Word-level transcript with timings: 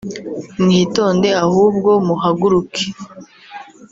mwitonde 0.61 1.29
ahubwo 1.45 1.91
muhaguruke 2.07 2.83